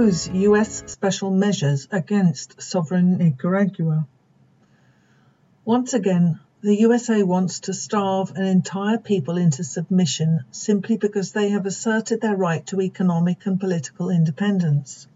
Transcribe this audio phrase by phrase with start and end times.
[0.00, 4.06] oppose US special measures against sovereign Nicaragua.
[5.66, 11.50] Once again, the USA wants to starve an entire people into submission simply because they
[11.50, 15.06] have asserted their right to economic and political independence.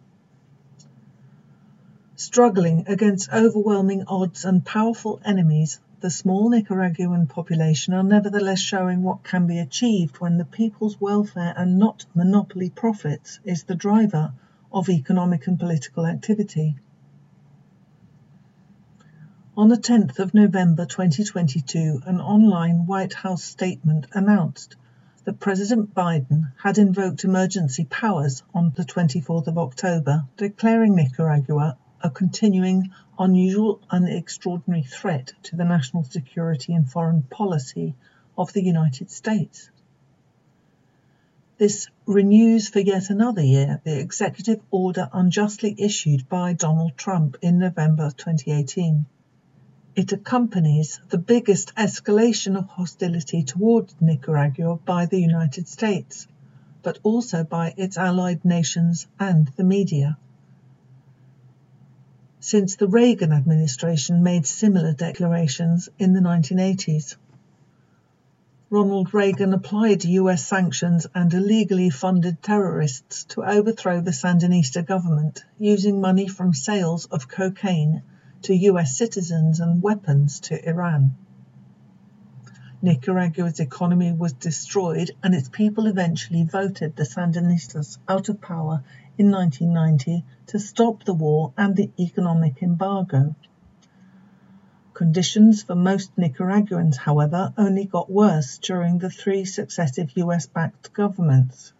[2.14, 9.25] Struggling against overwhelming odds and powerful enemies, the small Nicaraguan population are nevertheless showing what
[9.25, 14.35] can be achieved when the people's welfare and not monopoly profits is the driver
[14.75, 16.77] of economic and political activity.
[19.57, 24.75] On the 10th of November 2022, an online White House statement announced
[25.23, 32.11] that President Biden had invoked emergency powers on the 24th of October, declaring Nicaragua a
[32.11, 37.95] continuing, unusual, and extraordinary threat to the national security and foreign policy
[38.36, 39.70] of the United States.
[41.64, 47.58] This renews for yet another year the executive order unjustly issued by Donald Trump in
[47.58, 49.06] November 2018.
[49.96, 56.26] It accompanies the biggest escalation of hostility towards Nicaragua by the United States,
[56.82, 60.18] but also by its allied nations and the media.
[62.40, 67.16] Since the Reagan administration made similar declarations in the 1980s.
[68.77, 76.00] Ronald Reagan applied US sanctions and illegally funded terrorists to overthrow the Sandinista government using
[76.00, 78.03] money from sales of cocaine
[78.42, 81.14] to US citizens and weapons to Iran.
[82.83, 88.83] Nicaragua's economy was destroyed and its people eventually voted the Sandinistas out of power
[89.16, 93.36] in 1990 to stop the war and the economic embargo.
[94.95, 101.73] Conditions for most Nicaraguans, however, only got worse during the three successive US backed governments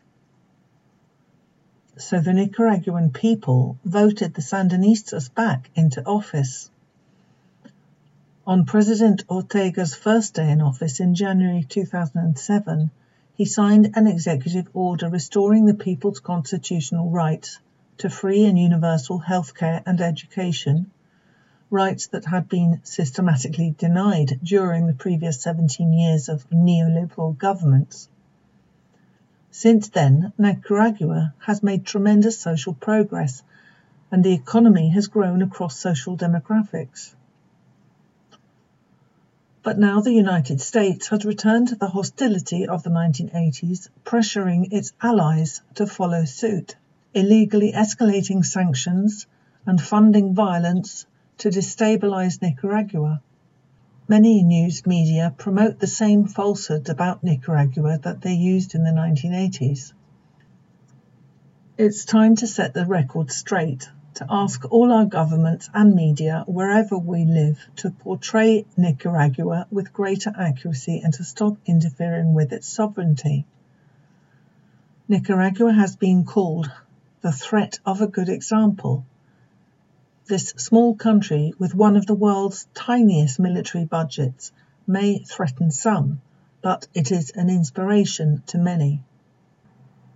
[1.97, 6.69] so the Nicaraguan people voted the Sandinistas back into office.
[8.47, 12.91] On President Ortega's first day in office in January 2007,
[13.37, 17.61] he signed an executive order restoring the people's constitutional rights
[17.99, 20.91] to free and universal health care and education,
[21.71, 28.09] rights that had been systematically denied during the previous 17 years of neoliberal governments.
[29.51, 33.43] Since then, Nicaragua has made tremendous social progress
[34.11, 37.15] and the economy has grown across social demographics.
[39.63, 44.93] But now the United States has returned to the hostility of the 1980s, pressuring its
[45.01, 46.77] allies to follow suit,
[47.15, 49.27] illegally escalating sanctions
[49.65, 51.07] and funding violence
[51.39, 53.21] to destabilize Nicaragua.
[54.07, 59.93] Many news media promote the same falsehood about Nicaragua that they used in the 1980s.
[61.77, 66.97] It's time to set the record straight, to ask all our governments and media wherever
[66.97, 73.45] we live to portray Nicaragua with greater accuracy and to stop interfering with its sovereignty.
[75.09, 76.71] Nicaragua has been called
[77.23, 79.05] the threat of a good example
[80.27, 84.53] this small country, with one of the world's tiniest military budgets,
[84.87, 86.21] may threaten some,
[86.63, 89.03] but it is an inspiration to many.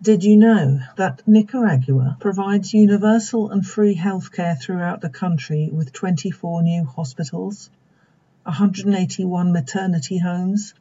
[0.01, 6.63] Did you know that Nicaragua provides universal and free healthcare throughout the country with 24
[6.63, 7.69] new hospitals,
[8.45, 10.73] 181 maternity homes,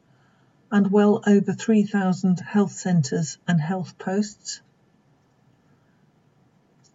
[0.71, 4.61] and well over 3,000 health centres and health posts?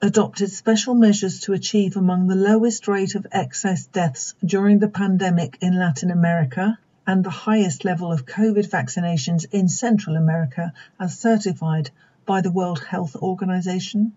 [0.04, 5.56] Adopted special measures to achieve among the lowest rate of excess deaths during the pandemic
[5.60, 6.76] in Latin America
[7.06, 11.90] and the highest level of COVID vaccinations in Central America as certified
[12.26, 14.12] by the World Health Organization?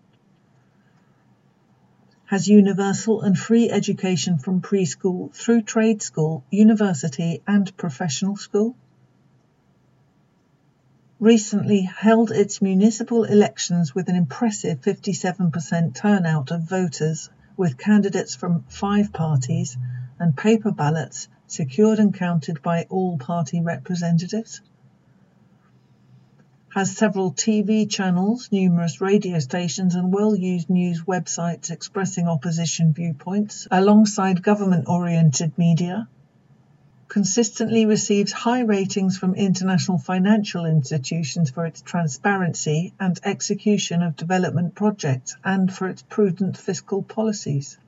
[2.24, 8.74] Has universal and free education from preschool through trade school, university, and professional school?
[11.20, 18.62] Recently held its municipal elections with an impressive 57% turnout of voters, with candidates from
[18.68, 19.78] five parties
[20.18, 24.60] and paper ballots secured and counted by all party representatives.
[26.74, 33.66] Has several TV channels, numerous radio stations, and well used news websites expressing opposition viewpoints,
[33.70, 36.08] alongside government oriented media
[37.08, 44.74] consistently receives high ratings from international financial institutions for its transparency and execution of development
[44.74, 47.78] projects and for its prudent fiscal policies.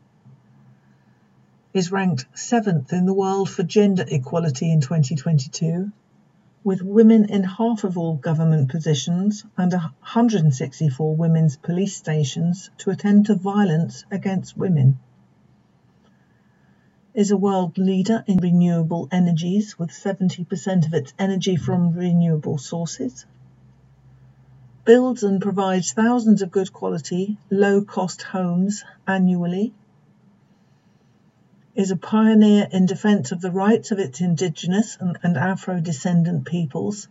[1.74, 5.90] Is ranked seventh in the world for gender equality in 2022,
[6.64, 13.26] with women in half of all government positions and 164 women's police stations to attend
[13.26, 14.98] to violence against women.
[17.18, 23.26] Is a world leader in renewable energies with 70% of its energy from renewable sources.
[24.84, 29.74] Builds and provides thousands of good quality, low cost homes annually
[31.74, 37.08] is a pioneer in defence of the rights of its indigenous and, and Afro-descendant peoples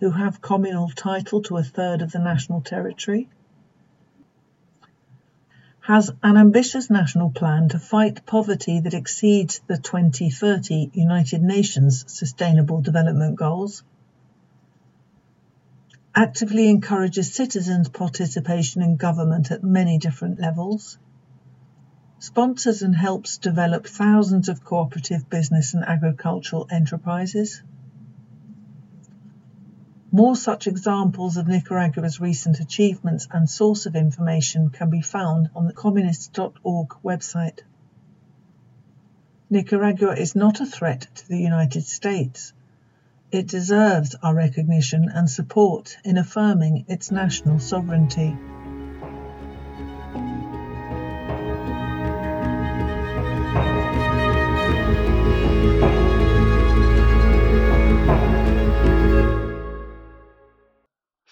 [0.00, 3.28] who have communal title to a third of the national territory,
[5.86, 12.80] has an ambitious national plan to fight poverty that exceeds the 2030 United Nations Sustainable
[12.80, 13.84] Development Goals,
[16.12, 20.98] actively encourages citizens' participation in government at many different levels,
[22.18, 27.62] sponsors and helps develop thousands of cooperative business and agricultural enterprises.
[30.16, 35.66] More such examples of Nicaragua's recent achievements and source of information can be found on
[35.66, 37.58] the communists.org website.
[39.50, 42.54] Nicaragua is not a threat to the United States.
[43.30, 48.38] It deserves our recognition and support in affirming its national sovereignty.